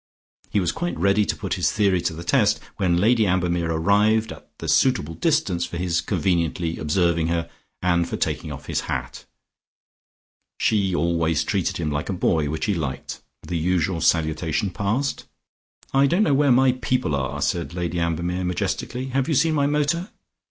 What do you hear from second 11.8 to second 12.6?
like a boy,